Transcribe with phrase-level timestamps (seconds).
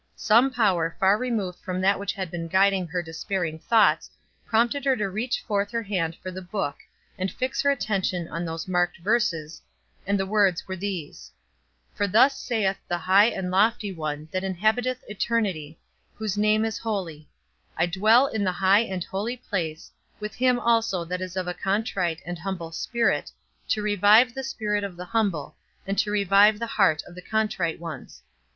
[0.15, 4.09] Some power far removed from that which had been guiding her despairing thoughts
[4.47, 6.77] prompted her to reach forth her hand for the book,
[7.19, 9.61] and fix her attention on those marked verses,
[10.07, 11.31] and the words were these:
[11.93, 15.77] "For thus saith the high and lofty One that inhabiteth eternity,
[16.15, 17.29] whose name is Holy;
[17.77, 21.53] I dwell in the high and holy place, with him also that is of a
[21.53, 23.31] contrite and humble spirit,
[23.67, 27.79] to revive the spirit of the humble, and to revive the heart of the contrite
[27.79, 28.23] ones.